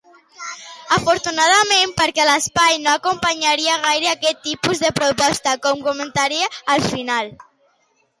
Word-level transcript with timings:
Afortunadament, 0.95 1.91
perquè 1.99 2.23
l'espai 2.29 2.79
no 2.85 2.93
acompanyaria 2.99 3.75
gaire 3.83 4.09
aquest 4.13 4.41
tipus 4.47 4.81
de 4.85 4.91
proposta, 5.01 5.53
com 5.67 5.85
comentaré 5.89 6.41
al 6.77 6.83
final. 6.95 7.31